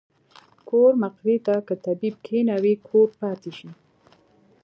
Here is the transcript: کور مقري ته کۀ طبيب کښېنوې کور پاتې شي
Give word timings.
کور 0.69 0.91
مقري 1.03 1.35
ته 1.45 1.53
کۀ 1.67 1.75
طبيب 1.85 2.13
کښېنوې 2.25 2.73
کور 2.87 3.07
پاتې 3.19 3.51
شي 3.57 3.69